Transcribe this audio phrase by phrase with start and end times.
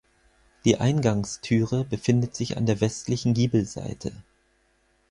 [0.65, 4.11] Die Eingangstüre befindet sich an der westlichen Giebelseite.